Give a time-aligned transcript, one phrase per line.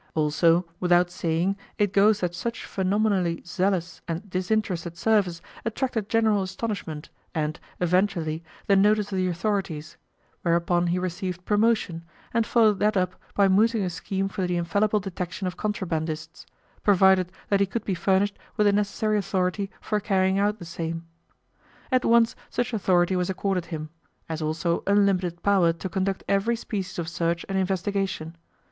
[0.15, 7.09] Also, without saying it goes that such phenomenally zealous and disinterested service attracted general astonishment,
[7.35, 9.97] and, eventually, the notice of the authorities;
[10.41, 12.03] whereupon he received promotion,
[12.33, 16.47] and followed that up by mooting a scheme for the infallible detection of contrabandists,
[16.81, 21.05] provided that he could be furnished with the necessary authority for carrying out the same.
[21.91, 23.91] At once such authority was accorded him,
[24.27, 28.35] as also unlimited power to conduct every species of search and investigation.